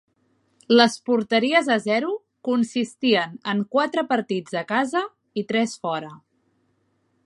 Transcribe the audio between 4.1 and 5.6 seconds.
partits a casa i